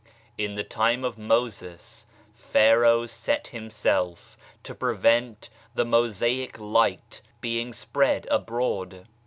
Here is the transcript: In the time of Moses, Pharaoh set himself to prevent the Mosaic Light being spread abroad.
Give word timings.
In 0.35 0.55
the 0.55 0.63
time 0.63 1.03
of 1.03 1.19
Moses, 1.19 2.07
Pharaoh 2.33 3.05
set 3.05 3.49
himself 3.49 4.35
to 4.63 4.73
prevent 4.73 5.51
the 5.75 5.85
Mosaic 5.85 6.57
Light 6.59 7.21
being 7.39 7.71
spread 7.71 8.25
abroad. 8.31 9.05